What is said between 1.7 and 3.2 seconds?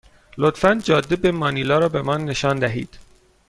را به من نشان دهید.